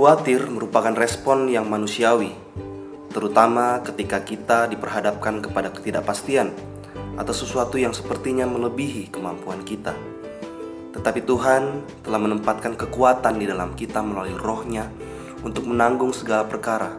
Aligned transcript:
Khawatir 0.00 0.48
merupakan 0.48 0.96
respon 0.96 1.44
yang 1.52 1.68
manusiawi, 1.68 2.32
terutama 3.12 3.84
ketika 3.84 4.24
kita 4.24 4.64
diperhadapkan 4.64 5.44
kepada 5.44 5.68
ketidakpastian 5.76 6.56
atau 7.20 7.34
sesuatu 7.36 7.76
yang 7.76 7.92
sepertinya 7.92 8.48
melebihi 8.48 9.12
kemampuan 9.12 9.60
kita. 9.60 9.92
Tetapi 10.96 11.20
Tuhan 11.20 11.84
telah 12.00 12.16
menempatkan 12.16 12.80
kekuatan 12.80 13.36
di 13.36 13.44
dalam 13.44 13.76
kita 13.76 14.00
melalui 14.00 14.32
rohnya 14.40 14.88
untuk 15.44 15.68
menanggung 15.68 16.16
segala 16.16 16.48
perkara. 16.48 16.96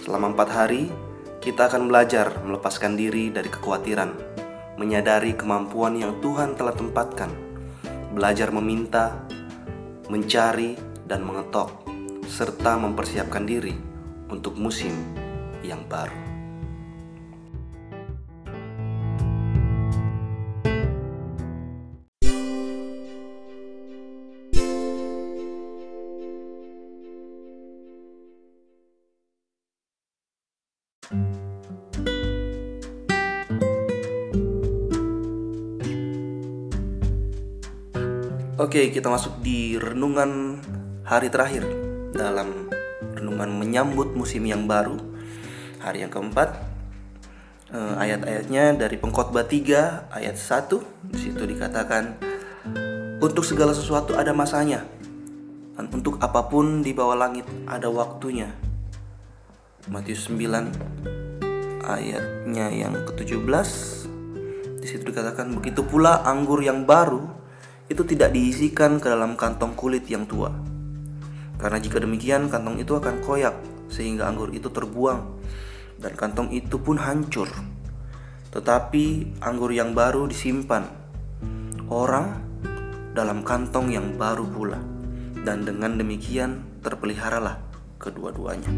Selama 0.00 0.32
empat 0.32 0.48
hari, 0.48 0.88
kita 1.44 1.68
akan 1.68 1.92
belajar 1.92 2.40
melepaskan 2.40 2.96
diri 2.96 3.36
dari 3.36 3.52
kekhawatiran, 3.52 4.16
menyadari 4.80 5.36
kemampuan 5.36 6.00
yang 6.00 6.16
Tuhan 6.24 6.56
telah 6.56 6.72
tempatkan, 6.72 7.28
belajar 8.16 8.48
meminta, 8.48 9.12
mencari, 10.08 10.72
dan 11.04 11.20
mengetok 11.20 11.83
serta 12.34 12.74
mempersiapkan 12.74 13.46
diri 13.46 13.70
untuk 14.26 14.58
musim 14.58 14.90
yang 15.62 15.86
baru. 15.86 16.34
Oke, 38.58 38.90
kita 38.90 39.06
masuk 39.06 39.38
di 39.38 39.78
renungan 39.78 40.58
hari 41.06 41.30
terakhir 41.30 41.83
dalam 42.14 42.70
renungan 43.18 43.50
menyambut 43.50 44.14
musim 44.14 44.46
yang 44.46 44.70
baru 44.70 44.96
hari 45.82 46.06
yang 46.06 46.14
keempat 46.14 46.56
eh, 47.74 47.94
ayat-ayatnya 47.98 48.78
dari 48.78 48.96
pengkhotbah 48.96 49.44
3 49.44 50.14
ayat 50.14 50.36
1 50.38 51.10
di 51.10 51.18
situ 51.18 51.42
dikatakan 51.42 52.16
untuk 53.18 53.42
segala 53.42 53.74
sesuatu 53.74 54.14
ada 54.14 54.30
masanya 54.32 54.86
dan 55.74 55.90
untuk 55.90 56.22
apa 56.22 56.46
pun 56.46 56.86
di 56.86 56.94
bawah 56.94 57.18
langit 57.18 57.50
ada 57.66 57.90
waktunya. 57.90 58.54
Matius 59.90 60.30
9 60.32 61.84
ayatnya 61.84 62.66
yang 62.72 62.94
ke-17 63.04 63.70
di 64.80 64.86
situ 64.88 65.04
dikatakan 65.04 65.52
begitu 65.52 65.84
pula 65.84 66.24
anggur 66.24 66.64
yang 66.64 66.88
baru 66.88 67.28
itu 67.92 68.00
tidak 68.08 68.32
diisikan 68.32 68.96
ke 68.96 69.12
dalam 69.12 69.36
kantong 69.36 69.76
kulit 69.76 70.08
yang 70.08 70.24
tua 70.24 70.73
karena 71.58 71.78
jika 71.78 72.02
demikian 72.02 72.50
kantong 72.50 72.82
itu 72.82 72.98
akan 72.98 73.22
koyak 73.22 73.54
sehingga 73.86 74.26
anggur 74.26 74.50
itu 74.50 74.66
terbuang 74.68 75.20
dan 76.02 76.12
kantong 76.18 76.50
itu 76.50 76.76
pun 76.82 76.98
hancur. 76.98 77.46
Tetapi 78.50 79.38
anggur 79.42 79.70
yang 79.74 79.94
baru 79.94 80.30
disimpan 80.30 80.86
orang 81.90 82.38
dalam 83.14 83.46
kantong 83.46 83.94
yang 83.94 84.14
baru 84.18 84.46
pula 84.46 84.78
dan 85.46 85.62
dengan 85.62 85.98
demikian 85.98 86.62
terpeliharalah 86.82 87.58
kedua-duanya. 87.98 88.70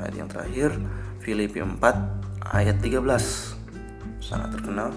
Ayat 0.00 0.14
yang 0.14 0.28
terakhir 0.28 0.70
Filipi 1.24 1.64
4 1.64 1.80
ayat 2.44 2.76
13 2.80 3.00
sangat 4.20 4.48
terkenal. 4.56 4.92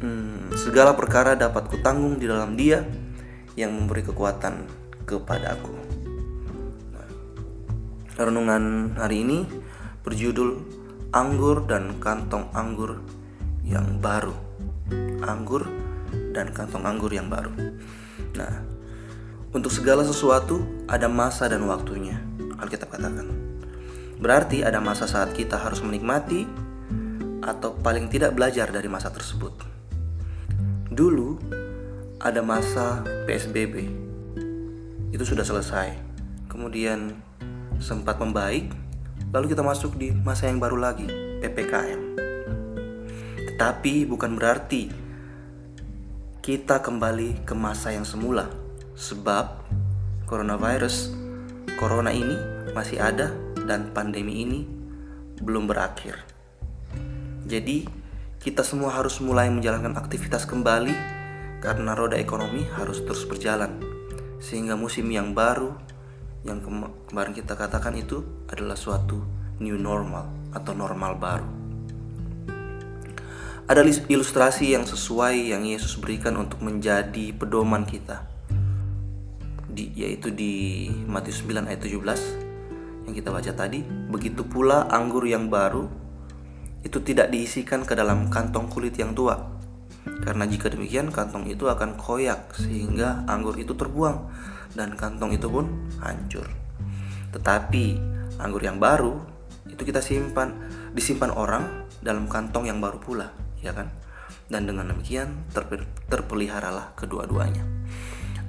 Hmm, 0.00 0.48
segala 0.56 0.96
perkara 0.96 1.36
dapat 1.36 1.68
kutanggung 1.68 2.16
di 2.16 2.24
dalam 2.24 2.56
Dia 2.56 2.84
yang 3.56 3.76
memberi 3.76 4.00
kekuatan 4.00 4.79
kepadaku. 5.10 5.74
Nah, 6.94 7.08
renungan 8.14 8.94
hari 8.94 9.26
ini 9.26 9.38
berjudul 10.06 10.62
Anggur 11.10 11.66
dan 11.66 11.98
Kantong 11.98 12.46
Anggur 12.54 13.02
yang 13.66 13.98
Baru. 13.98 14.38
Anggur 15.26 15.66
dan 16.30 16.50
kantong 16.54 16.86
anggur 16.86 17.10
yang 17.10 17.30
baru. 17.30 17.50
Nah, 18.38 18.54
untuk 19.50 19.70
segala 19.74 20.06
sesuatu 20.06 20.62
ada 20.86 21.10
masa 21.10 21.50
dan 21.50 21.66
waktunya. 21.66 22.18
Alkitab 22.58 22.90
katakan. 22.90 23.26
Berarti 24.20 24.60
ada 24.60 24.78
masa 24.84 25.08
saat 25.08 25.32
kita 25.32 25.56
harus 25.56 25.80
menikmati 25.80 26.44
atau 27.40 27.72
paling 27.80 28.12
tidak 28.12 28.36
belajar 28.36 28.68
dari 28.68 28.86
masa 28.86 29.08
tersebut. 29.08 29.64
Dulu 30.92 31.40
ada 32.20 32.44
masa 32.44 33.00
PSBB 33.24 34.09
itu 35.10 35.26
sudah 35.26 35.42
selesai. 35.42 35.94
Kemudian 36.46 37.14
sempat 37.82 38.18
membaik, 38.18 38.70
lalu 39.34 39.54
kita 39.54 39.62
masuk 39.62 39.98
di 39.98 40.14
masa 40.14 40.50
yang 40.50 40.62
baru 40.62 40.78
lagi, 40.78 41.06
PPKM. 41.42 42.00
Tetapi 43.54 44.06
bukan 44.06 44.38
berarti 44.38 44.90
kita 46.40 46.80
kembali 46.80 47.44
ke 47.44 47.54
masa 47.54 47.92
yang 47.92 48.06
semula, 48.06 48.48
sebab 48.96 49.66
coronavirus, 50.24 51.12
corona 51.76 52.14
ini 52.14 52.34
masih 52.72 53.02
ada 53.02 53.34
dan 53.66 53.90
pandemi 53.92 54.46
ini 54.46 54.60
belum 55.42 55.66
berakhir. 55.66 56.16
Jadi, 57.44 57.82
kita 58.40 58.64
semua 58.64 58.94
harus 58.94 59.20
mulai 59.20 59.52
menjalankan 59.52 59.98
aktivitas 60.00 60.48
kembali 60.48 60.94
karena 61.60 61.92
roda 61.92 62.16
ekonomi 62.16 62.64
harus 62.72 63.04
terus 63.04 63.28
berjalan 63.28 63.89
sehingga 64.40 64.74
musim 64.74 65.06
yang 65.12 65.36
baru 65.36 65.76
yang 66.42 66.64
kemarin 67.04 67.36
kita 67.36 67.52
katakan 67.52 67.92
itu 68.00 68.24
adalah 68.48 68.72
suatu 68.72 69.20
new 69.60 69.76
normal 69.76 70.32
atau 70.56 70.72
normal 70.72 71.12
baru. 71.20 71.48
Ada 73.70 73.86
ilustrasi 74.10 74.74
yang 74.74 74.82
sesuai 74.82 75.54
yang 75.54 75.62
Yesus 75.62 75.94
berikan 76.00 76.34
untuk 76.40 76.58
menjadi 76.58 77.30
pedoman 77.36 77.86
kita. 77.86 78.26
Di, 79.70 79.94
yaitu 79.94 80.34
di 80.34 80.90
Matius 81.06 81.46
9 81.46 81.70
ayat 81.70 81.78
17 81.78 83.06
yang 83.06 83.14
kita 83.14 83.30
baca 83.30 83.52
tadi, 83.54 83.86
begitu 83.86 84.42
pula 84.42 84.90
anggur 84.90 85.22
yang 85.22 85.46
baru 85.46 85.86
itu 86.82 86.98
tidak 87.04 87.30
diisikan 87.30 87.86
ke 87.86 87.94
dalam 87.94 88.26
kantong 88.26 88.66
kulit 88.66 88.96
yang 88.98 89.14
tua, 89.14 89.59
karena 90.20 90.44
jika 90.44 90.68
demikian 90.68 91.08
kantong 91.08 91.48
itu 91.48 91.64
akan 91.66 91.96
koyak 91.96 92.52
sehingga 92.52 93.24
anggur 93.24 93.56
itu 93.56 93.72
terbuang 93.72 94.28
dan 94.76 94.94
kantong 94.94 95.32
itu 95.32 95.48
pun 95.48 95.88
hancur. 96.04 96.44
Tetapi 97.32 97.84
anggur 98.36 98.60
yang 98.60 98.76
baru 98.76 99.16
itu 99.66 99.80
kita 99.80 100.04
simpan 100.04 100.52
disimpan 100.92 101.32
orang 101.32 101.88
dalam 102.04 102.28
kantong 102.28 102.68
yang 102.68 102.78
baru 102.78 103.00
pula, 103.00 103.32
ya 103.64 103.72
kan? 103.72 103.88
Dan 104.50 104.68
dengan 104.68 104.92
demikian 104.92 105.48
terpeliharalah 106.10 106.92
kedua-duanya. 106.98 107.64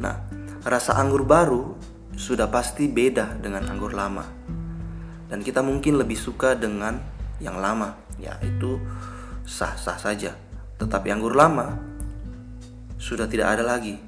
Nah, 0.01 0.27
rasa 0.65 0.97
anggur 0.97 1.23
baru 1.23 1.77
sudah 2.17 2.49
pasti 2.49 2.89
beda 2.89 3.37
dengan 3.39 3.69
anggur 3.69 3.93
lama. 3.93 4.25
Dan 5.31 5.39
kita 5.45 5.63
mungkin 5.63 5.95
lebih 5.95 6.19
suka 6.19 6.57
dengan 6.57 6.99
yang 7.39 7.61
lama, 7.61 7.95
yaitu 8.19 8.81
sah-sah 9.45 9.95
saja 9.95 10.35
tetapi 10.81 11.13
anggur 11.13 11.37
lama 11.37 11.77
sudah 12.97 13.29
tidak 13.29 13.53
ada 13.53 13.61
lagi, 13.61 14.01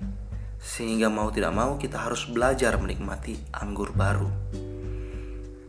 sehingga 0.57 1.05
mau 1.05 1.29
tidak 1.29 1.53
mau 1.53 1.77
kita 1.77 2.01
harus 2.01 2.25
belajar 2.25 2.73
menikmati 2.81 3.37
anggur 3.53 3.93
baru. 3.93 4.25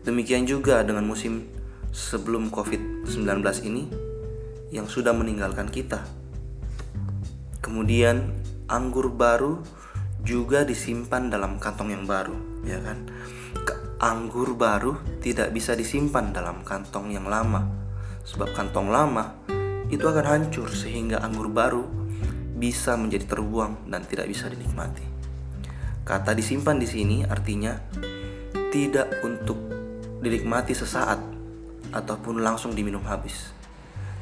Demikian 0.01 0.49
juga 0.49 0.81
dengan 0.81 1.05
musim 1.05 1.45
sebelum 1.93 2.49
COVID-19 2.49 3.45
ini 3.69 3.85
yang 4.73 4.89
sudah 4.89 5.13
meninggalkan 5.13 5.69
kita. 5.69 6.09
Kemudian 7.61 8.33
anggur 8.73 9.13
baru 9.13 9.61
juga 10.25 10.65
disimpan 10.65 11.29
dalam 11.29 11.61
kantong 11.61 11.93
yang 11.93 12.09
baru, 12.09 12.65
ya 12.65 12.81
kan? 12.81 13.13
Anggur 14.01 14.57
baru 14.57 14.97
tidak 15.21 15.53
bisa 15.53 15.77
disimpan 15.77 16.33
dalam 16.33 16.65
kantong 16.65 17.13
yang 17.13 17.29
lama, 17.29 17.65
sebab 18.25 18.53
kantong 18.57 18.89
lama 18.89 19.45
itu 19.93 20.05
akan 20.05 20.25
hancur 20.25 20.73
sehingga 20.73 21.21
anggur 21.21 21.53
baru 21.53 21.85
bisa 22.55 22.97
menjadi 22.97 23.37
terbuang 23.37 23.91
dan 23.91 24.07
tidak 24.09 24.31
bisa 24.31 24.49
dinikmati. 24.49 25.05
Kata 26.05 26.33
disimpan 26.33 26.77
di 26.81 26.89
sini 26.89 27.17
artinya 27.25 27.77
tidak 28.73 29.21
untuk 29.25 29.57
dinikmati 30.21 30.73
sesaat 30.73 31.21
ataupun 31.93 32.41
langsung 32.41 32.73
diminum 32.73 33.05
habis, 33.05 33.53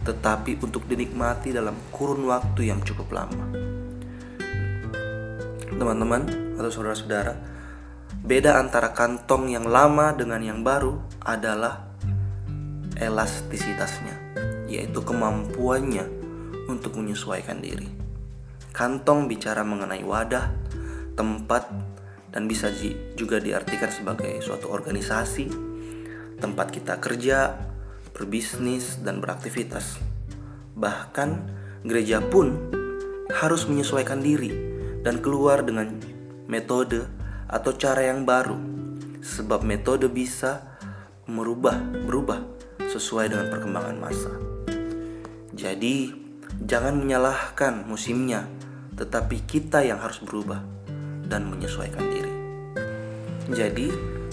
tetapi 0.03 0.59
untuk 0.59 0.87
dinikmati 0.91 1.55
dalam 1.55 1.79
kurun 1.95 2.27
waktu 2.27 2.71
yang 2.71 2.83
cukup 2.83 3.11
lama. 3.15 3.47
Teman-teman 5.73 6.55
atau 6.59 6.71
saudara-saudara, 6.71 7.35
beda 8.23 8.59
antara 8.61 8.95
kantong 8.95 9.51
yang 9.51 9.67
lama 9.67 10.15
dengan 10.15 10.43
yang 10.43 10.61
baru 10.63 10.99
adalah 11.23 11.91
elastisitasnya 12.99 14.42
yaitu 14.73 15.05
kemampuannya 15.05 16.09
untuk 16.67 16.97
menyesuaikan 16.97 17.61
diri. 17.61 17.89
Kantong 18.73 19.29
bicara 19.29 19.61
mengenai 19.61 20.01
wadah, 20.01 20.49
tempat, 21.13 21.69
dan 22.33 22.49
bisa 22.49 22.73
juga 23.13 23.37
diartikan 23.37 23.93
sebagai 23.93 24.41
suatu 24.41 24.73
organisasi, 24.73 25.53
tempat 26.41 26.73
kita 26.73 26.97
kerja, 26.97 27.61
berbisnis, 28.17 28.97
dan 29.05 29.21
beraktivitas. 29.21 30.01
Bahkan 30.73 31.31
gereja 31.85 32.25
pun 32.25 32.73
harus 33.29 33.69
menyesuaikan 33.69 34.25
diri 34.25 34.51
dan 35.05 35.21
keluar 35.21 35.61
dengan 35.61 35.93
metode 36.49 37.05
atau 37.53 37.77
cara 37.77 38.09
yang 38.09 38.25
baru, 38.25 38.57
sebab 39.21 39.61
metode 39.61 40.09
bisa 40.09 40.81
merubah, 41.29 41.77
berubah 42.09 42.41
sesuai 42.81 43.29
dengan 43.29 43.47
perkembangan 43.53 43.97
masa. 44.01 44.62
Jadi, 45.53 46.09
jangan 46.65 46.97
menyalahkan 46.97 47.85
musimnya, 47.85 48.49
tetapi 48.97 49.45
kita 49.45 49.85
yang 49.85 50.01
harus 50.01 50.21
berubah 50.25 50.65
dan 51.29 51.49
menyesuaikan 51.49 52.05
diri. 52.09 52.35
Jadi, 53.53 53.89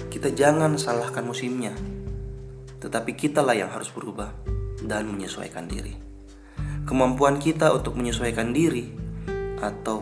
kita 0.08 0.32
jangan 0.32 0.80
salahkan 0.80 1.28
musimnya, 1.28 1.76
tetapi 2.80 3.20
kitalah 3.20 3.54
yang 3.54 3.68
harus 3.68 3.92
berubah 3.92 4.32
dan 4.84 5.12
menyesuaikan 5.12 5.68
diri. 5.68 5.96
Kemampuan 6.88 7.38
kita 7.38 7.70
untuk 7.76 8.00
menyesuaikan 8.00 8.56
diri 8.56 8.90
atau 9.60 10.02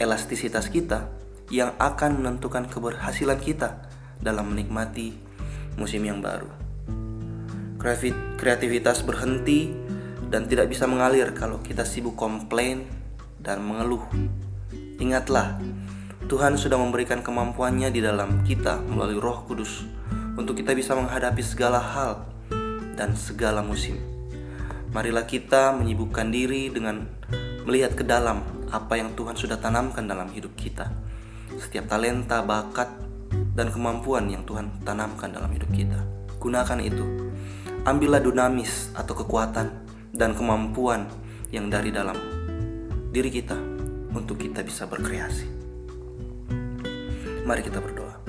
elastisitas 0.00 0.72
kita 0.72 1.12
yang 1.52 1.76
akan 1.76 2.24
menentukan 2.24 2.66
keberhasilan 2.66 3.36
kita 3.36 3.84
dalam 4.16 4.56
menikmati 4.56 5.12
musim 5.76 6.02
yang 6.02 6.24
baru. 6.24 6.48
Kreativitas 8.40 9.04
berhenti 9.04 9.72
dan 10.30 10.46
tidak 10.46 10.70
bisa 10.70 10.86
mengalir 10.86 11.34
kalau 11.34 11.58
kita 11.58 11.82
sibuk 11.82 12.14
komplain 12.14 12.86
dan 13.42 13.60
mengeluh. 13.66 14.06
Ingatlah, 15.02 15.58
Tuhan 16.30 16.54
sudah 16.54 16.78
memberikan 16.78 17.26
kemampuannya 17.26 17.90
di 17.90 17.98
dalam 17.98 18.46
kita 18.46 18.78
melalui 18.86 19.18
Roh 19.18 19.42
Kudus 19.50 19.82
untuk 20.38 20.54
kita 20.54 20.70
bisa 20.78 20.94
menghadapi 20.94 21.42
segala 21.42 21.82
hal 21.82 22.22
dan 22.94 23.18
segala 23.18 23.60
musim. 23.66 23.98
Marilah 24.94 25.26
kita 25.26 25.74
menyibukkan 25.74 26.30
diri 26.30 26.70
dengan 26.70 27.06
melihat 27.66 27.98
ke 27.98 28.06
dalam 28.06 28.42
apa 28.70 28.94
yang 28.94 29.14
Tuhan 29.18 29.34
sudah 29.34 29.58
tanamkan 29.58 30.06
dalam 30.06 30.30
hidup 30.30 30.54
kita. 30.54 30.90
Setiap 31.58 31.90
talenta, 31.90 32.42
bakat, 32.46 32.90
dan 33.54 33.70
kemampuan 33.74 34.30
yang 34.30 34.46
Tuhan 34.46 34.82
tanamkan 34.86 35.34
dalam 35.34 35.50
hidup 35.50 35.70
kita. 35.74 35.98
Gunakan 36.38 36.78
itu. 36.82 37.04
Ambillah 37.82 38.20
dinamis 38.20 38.92
atau 38.92 39.16
kekuatan 39.16 39.79
dan 40.20 40.36
kemampuan 40.36 41.08
yang 41.48 41.72
dari 41.72 41.88
dalam 41.88 42.12
diri 43.08 43.32
kita 43.32 43.56
untuk 44.12 44.36
kita 44.36 44.60
bisa 44.60 44.84
berkreasi. 44.84 45.48
Mari 47.48 47.64
kita 47.64 47.80
berdoa. 47.80 48.20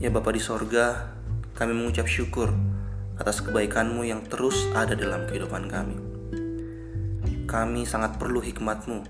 Ya 0.00 0.08
Bapa 0.08 0.32
di 0.32 0.40
sorga, 0.40 1.12
kami 1.52 1.76
mengucap 1.76 2.08
syukur 2.08 2.48
atas 3.20 3.44
kebaikanmu 3.44 4.08
yang 4.08 4.24
terus 4.24 4.56
ada 4.72 4.96
dalam 4.96 5.28
kehidupan 5.28 5.68
kami. 5.68 6.00
Kami 7.44 7.84
sangat 7.84 8.16
perlu 8.16 8.40
hikmatmu 8.40 9.04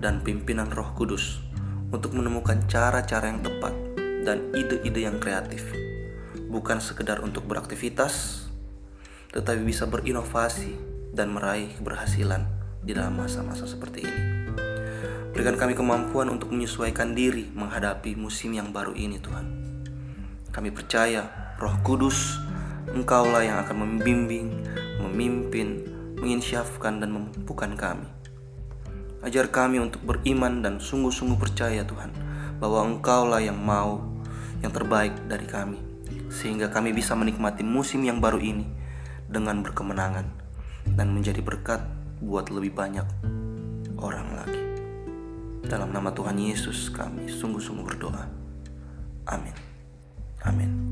dan 0.00 0.24
pimpinan 0.24 0.72
roh 0.72 0.96
kudus 0.96 1.44
untuk 1.92 2.16
menemukan 2.16 2.64
cara-cara 2.64 3.28
yang 3.28 3.44
tepat 3.44 3.76
dan 4.24 4.48
ide-ide 4.56 5.04
yang 5.04 5.20
kreatif 5.20 5.68
bukan 6.46 6.78
sekedar 6.78 7.20
untuk 7.20 7.44
beraktivitas, 7.44 8.45
tetapi 9.32 9.62
bisa 9.62 9.88
berinovasi 9.88 10.76
dan 11.16 11.32
meraih 11.32 11.72
keberhasilan 11.80 12.44
di 12.84 12.92
dalam 12.92 13.18
masa-masa 13.18 13.64
seperti 13.64 14.04
ini. 14.04 14.22
Berikan 15.36 15.60
kami 15.60 15.76
kemampuan 15.76 16.32
untuk 16.32 16.48
menyesuaikan 16.48 17.12
diri 17.12 17.50
menghadapi 17.52 18.16
musim 18.16 18.56
yang 18.56 18.72
baru 18.72 18.96
ini, 18.96 19.20
Tuhan. 19.20 19.46
Kami 20.48 20.72
percaya 20.72 21.28
Roh 21.60 21.76
Kudus, 21.84 22.40
Engkaulah 22.86 23.44
yang 23.44 23.60
akan 23.60 23.76
membimbing, 23.84 24.64
memimpin, 25.02 25.84
menginsyafkan 26.16 27.02
dan 27.02 27.12
memampukan 27.12 27.76
kami. 27.76 28.08
Ajar 29.20 29.50
kami 29.50 29.82
untuk 29.82 30.06
beriman 30.06 30.64
dan 30.64 30.78
sungguh-sungguh 30.80 31.36
percaya 31.36 31.84
Tuhan 31.84 32.14
bahwa 32.62 32.86
Engkaulah 32.88 33.42
yang 33.42 33.58
mau 33.58 34.00
yang 34.64 34.72
terbaik 34.72 35.12
dari 35.28 35.44
kami 35.44 35.76
sehingga 36.32 36.72
kami 36.72 36.96
bisa 36.96 37.12
menikmati 37.12 37.60
musim 37.60 38.00
yang 38.06 38.22
baru 38.22 38.40
ini 38.40 38.64
dengan 39.26 39.62
berkemenangan 39.62 40.26
dan 40.94 41.10
menjadi 41.10 41.42
berkat 41.42 41.82
buat 42.22 42.48
lebih 42.48 42.72
banyak 42.72 43.06
orang 43.98 44.28
lagi. 44.38 44.62
Dalam 45.66 45.90
nama 45.90 46.14
Tuhan 46.14 46.38
Yesus 46.38 46.94
kami 46.94 47.26
sungguh-sungguh 47.26 47.84
berdoa. 47.84 48.22
Amin. 49.26 49.54
Amin. 50.46 50.85